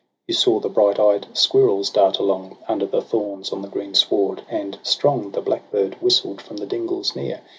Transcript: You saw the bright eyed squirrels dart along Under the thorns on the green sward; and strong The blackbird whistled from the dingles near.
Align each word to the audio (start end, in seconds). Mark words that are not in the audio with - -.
You 0.27 0.33
saw 0.33 0.59
the 0.59 0.67
bright 0.67 0.97
eyed 0.99 1.27
squirrels 1.37 1.91
dart 1.91 2.17
along 2.17 2.57
Under 2.67 2.87
the 2.87 3.03
thorns 3.03 3.53
on 3.53 3.61
the 3.61 3.67
green 3.67 3.93
sward; 3.93 4.41
and 4.49 4.79
strong 4.81 5.29
The 5.29 5.41
blackbird 5.41 6.01
whistled 6.01 6.41
from 6.41 6.57
the 6.57 6.65
dingles 6.65 7.15
near. 7.15 7.41